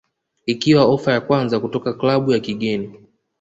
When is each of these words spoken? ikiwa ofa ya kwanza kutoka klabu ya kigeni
ikiwa 0.45 0.85
ofa 0.85 1.11
ya 1.11 1.21
kwanza 1.21 1.59
kutoka 1.59 1.93
klabu 1.93 2.31
ya 2.31 2.39
kigeni 2.39 2.97